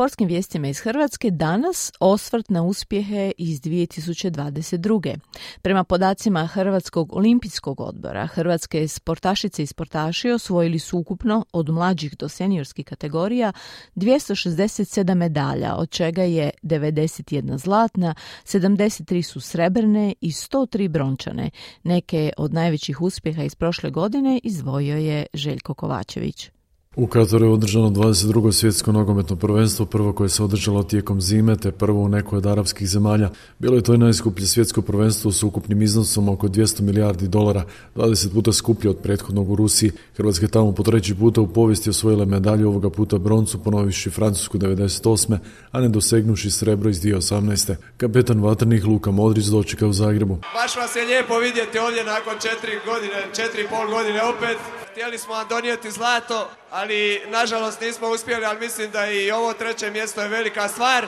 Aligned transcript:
sportskim 0.00 0.28
vijestima 0.28 0.68
iz 0.68 0.80
Hrvatske 0.80 1.30
danas 1.30 1.92
osvrt 2.00 2.50
na 2.50 2.62
uspjehe 2.62 3.32
iz 3.38 3.60
2022. 3.60 5.16
Prema 5.62 5.84
podacima 5.84 6.46
Hrvatskog 6.46 7.16
olimpijskog 7.16 7.80
odbora, 7.80 8.26
hrvatske 8.26 8.88
sportašice 8.88 9.62
i 9.62 9.66
sportaši 9.66 10.30
osvojili 10.30 10.78
su 10.78 10.98
ukupno 10.98 11.44
od 11.52 11.68
mlađih 11.68 12.16
do 12.16 12.28
seniorskih 12.28 12.86
kategorija 12.86 13.52
267 13.96 15.14
medalja, 15.14 15.76
od 15.76 15.90
čega 15.90 16.22
je 16.22 16.50
91 16.62 17.58
zlatna, 17.58 18.14
73 18.44 19.22
su 19.22 19.40
srebrne 19.40 20.14
i 20.20 20.30
103 20.30 20.88
brončane. 20.88 21.50
Neke 21.82 22.32
od 22.36 22.54
najvećih 22.54 23.02
uspjeha 23.02 23.42
iz 23.42 23.54
prošle 23.54 23.90
godine 23.90 24.40
izdvojio 24.42 24.96
je 24.96 25.26
Željko 25.34 25.74
Kovačević. 25.74 26.50
U 26.96 27.06
Kataru 27.06 27.46
je 27.46 27.52
održano 27.52 27.90
22. 27.90 28.52
svjetsko 28.52 28.92
nogometno 28.92 29.36
prvenstvo, 29.36 29.86
prvo 29.86 30.12
koje 30.12 30.28
se 30.28 30.42
održalo 30.42 30.82
tijekom 30.82 31.20
zime, 31.20 31.56
te 31.56 31.70
prvo 31.72 32.02
u 32.02 32.08
nekoj 32.08 32.36
od 32.36 32.46
arapskih 32.46 32.88
zemalja. 32.88 33.30
Bilo 33.58 33.76
je 33.76 33.82
to 33.82 33.94
i 33.94 33.98
najskuplje 33.98 34.46
svjetsko 34.46 34.82
prvenstvo 34.82 35.32
s 35.32 35.42
ukupnim 35.42 35.82
iznosom 35.82 36.28
oko 36.28 36.48
200 36.48 36.80
milijardi 36.80 37.28
dolara, 37.28 37.64
20 37.96 38.32
puta 38.32 38.52
skuplje 38.52 38.90
od 38.90 38.98
prethodnog 39.02 39.50
u 39.50 39.56
Rusiji. 39.56 39.92
Hrvatska 40.16 40.46
je 40.46 40.50
tamo 40.50 40.72
po 40.72 40.82
treći 40.82 41.14
puta 41.14 41.40
u 41.40 41.46
povijesti 41.46 41.90
osvojila 41.90 42.24
medalju 42.24 42.68
ovoga 42.68 42.90
puta 42.90 43.18
broncu, 43.18 43.64
ponoviši 43.64 44.10
Francusku 44.10 44.58
98. 44.58 45.38
a 45.70 45.80
ne 45.80 45.88
dosegnuši 45.88 46.50
srebro 46.50 46.90
iz 46.90 47.00
2018. 47.02 47.74
Kapetan 47.96 48.42
vatrnih 48.42 48.86
Luka 48.86 49.10
Modrić 49.10 49.44
dočeka 49.44 49.86
u 49.86 49.92
Zagrebu. 49.92 50.38
Baš 50.54 50.76
vas 50.76 50.96
je 50.96 51.04
lijepo 51.04 51.38
vidjeti 51.38 51.78
ovdje 51.78 52.04
nakon 52.04 52.34
četiri 52.42 52.72
godine, 52.86 53.18
četiri 53.36 53.68
pol 53.70 53.86
godine 53.90 54.22
opet. 54.22 54.79
Htjeli 54.90 55.18
smo 55.18 55.34
vam 55.34 55.48
donijeti 55.48 55.90
zlato, 55.90 56.50
ali 56.70 57.22
nažalost 57.26 57.80
nismo 57.80 58.08
uspjeli, 58.08 58.44
ali 58.44 58.60
mislim 58.60 58.90
da 58.90 59.06
i 59.06 59.30
ovo 59.30 59.52
treće 59.52 59.90
mjesto 59.90 60.22
je 60.22 60.28
velika 60.28 60.68
stvar. 60.68 61.06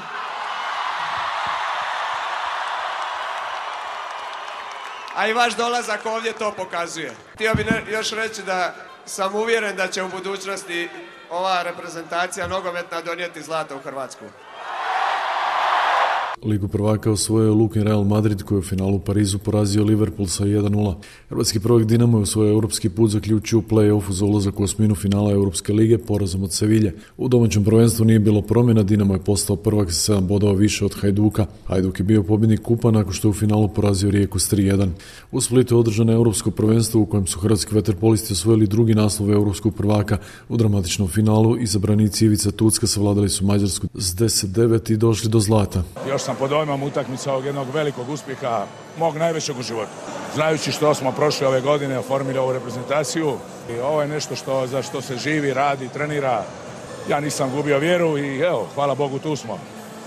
A 5.15 5.27
i 5.29 5.33
vaš 5.33 5.55
dolazak 5.55 6.07
ovdje 6.07 6.33
to 6.33 6.53
pokazuje. 6.53 7.13
Htio 7.35 7.55
bih 7.55 7.67
još 7.89 8.11
reći 8.11 8.43
da 8.43 8.75
sam 9.07 9.35
uvjeren 9.35 9.77
da 9.77 9.89
će 9.89 10.03
u 10.03 10.09
budućnosti 10.09 10.89
ova 11.31 11.63
reprezentacija 11.63 12.47
nogometna 12.47 13.01
donijeti 13.01 13.43
zlato 13.43 13.77
u 13.77 13.81
Hrvatsku. 13.81 14.25
Ligu 16.45 16.69
prvaka 16.69 17.11
osvojio 17.11 17.55
Lukin 17.55 17.83
Real 17.83 18.05
Madrid 18.05 18.43
koji 18.43 18.57
je 18.57 18.61
u 18.61 18.63
finalu 18.63 18.97
u 18.97 19.01
Parizu 19.01 19.39
porazio 19.39 19.85
Liverpool 19.85 20.29
sa 20.29 20.45
1-0. 20.45 20.95
Hrvatski 21.29 21.61
projekt 21.61 21.89
Dinamo 21.89 22.19
je 22.19 22.23
u 22.23 22.27
svoj 22.27 22.51
europski 22.51 22.89
put 22.89 23.11
zaključio 23.11 23.59
u 23.59 23.63
play-offu 23.63 24.11
za 24.11 24.25
ulazak 24.25 24.61
u 24.61 24.63
osminu 24.63 24.95
finala 24.95 25.33
Europske 25.33 25.73
lige 25.73 25.99
porazom 25.99 26.43
od 26.43 26.53
Sevilje. 26.53 26.95
U 27.17 27.29
domaćem 27.29 27.65
prvenstvu 27.65 28.05
nije 28.05 28.19
bilo 28.19 28.43
promjena, 28.43 28.83
Dinamo 28.83 29.15
je 29.15 29.21
postao 29.21 29.57
prvak 29.57 29.93
sa 29.93 30.15
7 30.15 30.21
bodova 30.21 30.53
više 30.53 30.85
od 30.85 30.95
Hajduka. 30.95 31.47
Hajduk 31.67 32.01
je 32.01 32.05
bio 32.05 32.23
pobjednik 32.23 32.63
kupa 32.63 32.91
nakon 32.91 33.13
što 33.13 33.29
je 33.29 33.31
u 33.31 33.35
finalu 33.35 33.69
porazio 33.69 34.11
Rijeku 34.11 34.39
s 34.39 34.53
3-1. 34.53 34.89
U 35.33 35.41
Splitu 35.41 35.75
je 35.75 35.79
održano 35.79 36.13
europsko 36.13 36.51
prvenstvo 36.51 37.01
u 37.01 37.07
kojem 37.07 37.27
su 37.27 37.41
hrvatski 37.41 37.75
veterpolisti 37.75 38.33
osvojili 38.33 38.67
drugi 38.67 38.95
naslov 38.95 39.31
europskog 39.31 39.75
prvaka 39.75 40.19
u 40.49 40.57
dramatičnom 40.57 41.09
finalu. 41.09 41.57
Izabranici 41.59 42.25
Ivica 42.25 42.51
Tucka 42.51 42.87
savladali 42.87 43.29
su 43.29 43.45
Mađarsku 43.45 43.87
s 43.95 44.15
10-9 44.17 44.93
i 44.93 44.97
došli 44.97 45.31
do 45.31 45.41
zlata. 45.41 45.83
Još 46.09 46.32
pod 46.37 46.51
dojmom 46.51 46.83
utakmica 46.83 47.33
ovog 47.33 47.45
jednog 47.45 47.71
velikog 47.75 48.09
uspjeha, 48.09 48.67
mog 48.99 49.17
najvećeg 49.17 49.59
u 49.59 49.63
životu. 49.63 49.91
Znajući 50.35 50.73
što 50.73 50.95
smo 50.95 51.13
prošle 51.13 51.47
ove 51.47 51.61
godine, 51.61 51.99
oformili 51.99 52.39
ovu 52.39 52.53
reprezentaciju 52.53 53.37
i 53.71 53.81
ovo 53.81 54.03
je 54.03 54.09
nešto 54.09 54.37
što, 54.37 54.67
za 54.67 54.83
što 54.83 55.01
se 55.01 55.17
živi, 55.17 55.55
radi, 55.55 55.89
trenira. 55.89 56.45
Ja 57.09 57.21
nisam 57.21 57.51
gubio 57.51 57.79
vjeru 57.79 58.19
i 58.19 58.39
evo, 58.39 58.69
hvala 58.75 58.95
Bogu, 58.95 59.19
tu 59.19 59.37
smo. 59.37 59.59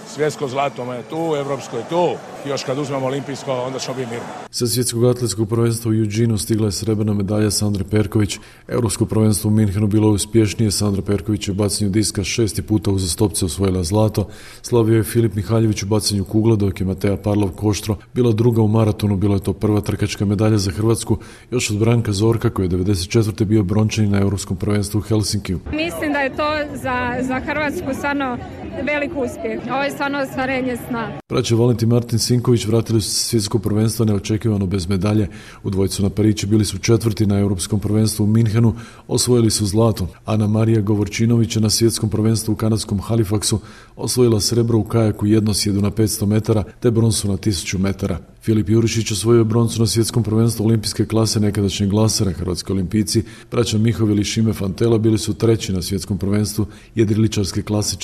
Svjetsko 0.07 0.47
zlato 0.47 0.93
je 0.93 1.03
tu, 1.09 1.35
evropsko 1.39 1.77
je 1.77 1.83
tu. 1.89 2.09
Još 2.49 2.63
kad 2.63 2.77
uzmemo 2.77 3.05
olimpijsko, 3.05 3.51
onda 3.51 3.79
ćemo 3.79 3.97
biti 3.97 4.09
mirni. 4.09 4.25
Sa 4.51 4.67
svjetskog 4.67 5.05
atletskog 5.05 5.49
prvenstva 5.49 5.91
u 5.91 5.93
Eugenu 5.93 6.37
stigla 6.37 6.67
je 6.67 6.71
srebrna 6.71 7.13
medalja 7.13 7.51
Sandre 7.51 7.83
Perković. 7.83 8.39
Europsko 8.67 9.05
prvenstvo 9.05 9.47
u 9.47 9.53
Minhenu 9.53 9.87
bilo 9.87 10.07
je 10.07 10.13
uspješnije. 10.13 10.71
Sandra 10.71 11.01
Perković 11.01 11.47
je 11.47 11.51
u 11.51 11.55
bacanju 11.55 11.89
diska 11.89 12.23
šesti 12.23 12.61
puta 12.61 12.91
uzastopce 12.91 13.45
osvojila 13.45 13.83
zlato. 13.83 14.27
Slavio 14.61 14.97
je 14.97 15.03
Filip 15.03 15.35
Mihaljević 15.35 15.83
u 15.83 15.87
bacanju 15.87 16.25
kugla, 16.25 16.55
dok 16.55 16.79
je 16.79 16.85
Mateja 16.85 17.17
Parlov 17.17 17.49
Koštro 17.49 17.97
bila 18.13 18.31
druga 18.31 18.61
u 18.61 18.67
maratonu. 18.67 19.15
Bila 19.15 19.35
je 19.35 19.43
to 19.43 19.53
prva 19.53 19.81
trkačka 19.81 20.25
medalja 20.25 20.57
za 20.57 20.71
Hrvatsku, 20.71 21.17
još 21.51 21.71
od 21.71 21.77
Branka 21.77 22.11
Zorka 22.11 22.49
koji 22.49 22.65
je 22.65 22.69
94. 22.69 23.45
bio 23.45 23.63
brončani 23.63 24.07
na 24.07 24.19
Europskom 24.19 24.57
prvenstvu 24.57 24.97
u 24.97 25.01
Helsinkiju. 25.01 25.59
Mislim 25.71 26.13
da 26.13 26.19
je 26.19 26.35
to 26.35 26.49
za, 26.73 27.15
za 27.21 27.39
Hrvatsku 27.39 27.93
stvarno 27.93 28.37
velik 28.83 29.11
uspjeh. 29.11 29.59
Ovo 29.71 29.83
je 29.83 29.91
stvarno 29.91 30.19
ostvarenje 30.19 30.77
sna. 30.87 31.11
Braće 31.29 31.55
Valentin 31.55 31.89
Martin 31.89 32.19
Sinković 32.19 32.65
vratili 32.65 33.01
su 33.01 33.09
se 33.09 33.19
svjetsko 33.19 33.59
prvenstvo 33.59 34.05
neočekivano 34.05 34.65
bez 34.65 34.89
medalje. 34.89 35.27
U 35.63 35.69
dvojcu 35.69 36.03
na 36.03 36.09
Parići 36.09 36.47
bili 36.47 36.65
su 36.65 36.77
četvrti 36.77 37.25
na 37.25 37.39
Europskom 37.39 37.79
prvenstvu 37.79 38.23
u 38.23 38.27
Minhenu, 38.27 38.75
osvojili 39.07 39.51
su 39.51 39.65
zlato. 39.65 40.07
Ana 40.25 40.47
Marija 40.47 40.81
Govorčinović 40.81 41.55
je 41.55 41.61
na 41.61 41.69
svjetskom 41.69 42.09
prvenstvu 42.09 42.51
u 42.51 42.55
kanadskom 42.55 42.99
Halifaxu 43.01 43.57
osvojila 43.95 44.39
srebro 44.39 44.77
u 44.77 44.83
kajaku 44.83 45.25
jednosjedu 45.25 45.81
na 45.81 45.91
500 45.91 46.25
metara 46.25 46.63
te 46.79 46.91
bronsu 46.91 47.27
na 47.27 47.37
1000 47.37 47.77
metara. 47.77 48.19
Filip 48.41 48.69
Jurišić 48.69 49.11
osvojio 49.11 49.43
broncu 49.43 49.79
na 49.79 49.87
svjetskom 49.87 50.23
prvenstvu 50.23 50.65
olimpijske 50.65 51.05
klase 51.05 51.39
nekadašnjeg 51.39 51.89
glasera 51.89 52.31
Hrvatski 52.31 52.71
olimpijci. 52.71 53.23
Braća 53.51 53.77
Mihovili 53.77 54.21
i 54.21 54.23
Šime 54.23 54.53
Fantela 54.53 54.97
bili 54.97 55.17
su 55.17 55.33
treći 55.33 55.73
na 55.73 55.81
svjetskom 55.81 56.17
prvenstvu 56.17 56.65
jedriličarske 56.95 57.61
klase 57.61 57.95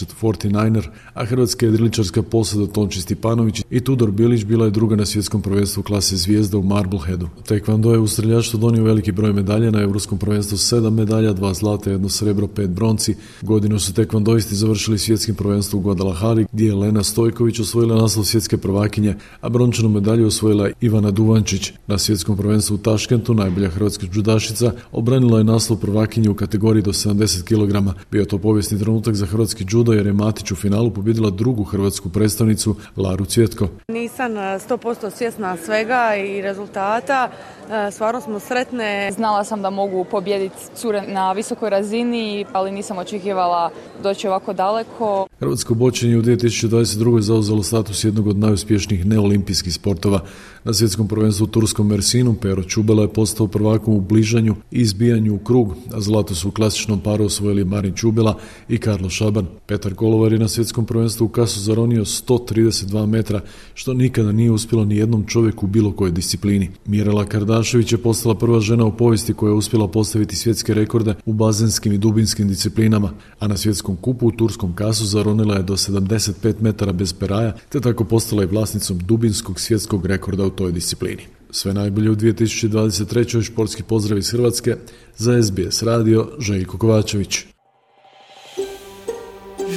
49er, 0.62 0.90
a 1.14 1.26
hrvatska 1.26 1.66
jedriličarska 1.66 2.22
posada 2.22 2.68
Tonči 2.68 3.02
Stipanović 3.02 3.64
i 3.70 3.80
Tudor 3.80 4.12
Bilić 4.12 4.46
bila 4.46 4.66
je 4.66 4.72
druga 4.72 4.96
na 4.96 5.06
svjetskom 5.06 5.42
prvenstvu 5.42 5.84
klase 5.84 6.16
zvijezda 6.16 6.58
u 6.58 6.64
Marbleheadu. 6.64 7.28
Taekwondo 7.48 7.92
je 7.92 8.00
u 8.00 8.08
streljaštvu 8.08 8.60
donio 8.60 8.84
veliki 8.84 9.12
broj 9.12 9.34
medalja 9.34 9.72
na 9.72 9.82
europskom 9.82 10.18
prvenstvu 10.18 10.58
sedam 10.58 10.94
medalja, 10.94 11.34
dva 11.34 11.54
zlata, 11.54 11.92
jedno 11.92 12.10
srebro, 12.10 12.48
pet 12.48 12.70
bronci. 12.70 13.16
Godinu 13.42 13.80
su 13.80 13.94
taekwondoisti 13.94 14.56
završili 14.56 15.00
svjetskim 15.00 15.36
prvenstvom 15.36 15.80
u 15.80 15.84
Guadalajari 15.84 16.46
gdje 16.54 16.66
je 16.66 16.76
Lena 16.76 17.04
Stojković 17.04 17.60
osvojila 17.60 18.02
naslov 18.02 18.26
svjetske 18.26 18.58
prvakinje, 18.58 19.16
a 19.42 19.50
brončanu 19.50 19.90
medalju 19.90 20.28
osvojila 20.28 20.70
Ivana 20.82 21.12
Duvančić. 21.12 21.72
Na 21.88 21.98
svjetskom 21.98 22.38
prvenstvu 22.38 22.76
u 22.76 22.78
Taškentu 22.78 23.34
najbolja 23.34 23.70
hrvatska 23.70 24.08
judašica 24.14 24.74
obranila 24.92 25.38
je 25.38 25.44
naslov 25.44 25.80
prvakinje 25.80 26.30
u 26.30 26.36
kategoriji 26.36 26.84
do 26.84 26.92
70 26.92 27.44
kg. 27.44 27.98
Bio 28.12 28.26
to 28.26 28.38
povijesni 28.38 28.80
trenutak 28.80 29.16
za 29.16 29.26
hrvatski 29.26 29.66
judo 29.70 29.94
jer 29.94 30.06
je 30.06 30.14
Matić 30.14 30.51
u 30.52 30.56
finalu 30.56 30.92
pobjedila 30.92 31.30
drugu 31.30 31.64
hrvatsku 31.64 32.10
predstavnicu 32.10 32.76
Laru 32.98 33.26
Cvjetko. 33.26 33.68
Nisam 33.88 34.32
100% 34.32 35.08
e, 35.08 35.12
svjesna 35.12 35.58
svega 35.58 36.16
i 36.16 36.42
rezultata. 36.42 37.30
E, 37.70 37.92
stvarno 37.92 38.22
smo 38.22 38.40
sretne. 38.40 39.12
Znala 39.12 39.44
sam 39.44 39.62
da 39.62 39.70
mogu 39.70 40.06
pobijediti 40.12 40.56
cure 40.76 41.02
na 41.08 41.32
visokoj 41.32 41.70
razini, 41.70 42.46
ali 42.54 42.72
nisam 42.72 42.98
očekivala 42.98 43.72
doći 44.04 44.28
ovako 44.28 44.54
daleko. 44.54 45.28
Hrvatsko 45.40 45.74
bočenje 45.74 46.18
u 46.18 46.22
2022. 46.22 47.20
zauzelo 47.20 47.64
status 47.64 48.04
jednog 48.04 48.28
od 48.28 48.38
najuspješnijih 48.38 49.06
neolimpijskih 49.06 49.74
sportova. 49.74 50.20
Na 50.64 50.74
svjetskom 50.74 51.08
prvenstvu 51.08 51.44
u 51.44 51.48
Turskom 51.48 51.88
Mersinu 51.88 52.36
Pero 52.42 52.64
Čubela 52.64 53.02
je 53.02 53.14
postao 53.14 53.48
prvakom 53.48 53.94
u 53.94 54.02
bližanju 54.02 54.56
i 54.72 54.82
izbijanju 54.82 55.36
u 55.36 55.40
krug, 55.40 55.76
a 55.94 56.02
zlato 56.02 56.36
su 56.36 56.50
u 56.50 56.52
klasičnom 56.52 57.00
paru 57.00 57.26
osvojili 57.26 57.66
Marin 57.66 57.94
Čubela 57.94 58.38
i 58.70 58.78
Karlo 58.78 59.10
Šaban. 59.10 59.48
Petar 59.66 59.94
Kolovar 59.94 60.34
je 60.34 60.40
na 60.42 60.48
svjetskom 60.48 60.86
prvenstvu 60.86 61.26
u 61.26 61.30
kasu 61.30 61.60
zaronio 61.60 62.06
132 62.06 63.06
metra, 63.06 63.42
što 63.74 63.94
nikada 63.94 64.32
nije 64.32 64.52
uspjelo 64.52 64.86
ni 64.86 64.98
jednom 64.98 65.26
čovjeku 65.26 65.66
u 65.66 65.70
bilo 65.70 65.92
kojoj 65.92 66.12
disciplini. 66.12 66.70
Mirela 66.86 67.26
Kardašević 67.26 67.92
je 67.92 67.98
postala 67.98 68.36
prva 68.36 68.60
žena 68.60 68.86
u 68.86 68.98
povijesti 68.98 69.34
koja 69.34 69.50
je 69.50 69.56
uspjela 69.56 69.88
postaviti 69.88 70.36
svjetske 70.36 70.74
rekorde 70.74 71.16
u 71.26 71.34
bazenskim 71.34 71.94
i 71.94 71.98
dubinskim 71.98 72.48
disciplinama, 72.48 73.12
a 73.40 73.48
na 73.48 73.58
svjetskom 73.58 73.96
kupu 73.96 74.28
u 74.28 74.32
turskom 74.32 74.76
kasu 74.76 75.06
zaronila 75.06 75.56
je 75.56 75.64
do 75.64 75.74
75 75.74 76.54
metara 76.60 76.92
bez 76.92 77.14
peraja, 77.14 77.56
te 77.70 77.82
tako 77.82 78.04
postala 78.04 78.44
i 78.44 78.48
vlasnicom 78.48 79.00
dubinskog 79.00 79.60
svjetskog 79.60 80.06
rekorda 80.06 80.46
u 80.46 80.50
toj 80.50 80.72
disciplini. 80.72 81.22
Sve 81.52 81.74
najbolje 81.74 82.12
u 82.12 82.16
2023. 82.16 83.44
športski 83.44 83.84
pozdrav 83.84 84.18
iz 84.18 84.32
Hrvatske 84.32 84.76
za 85.18 85.44
SBS 85.44 85.84
radio 85.84 86.30
Željko 86.40 86.78
Kovačević. 86.78 87.51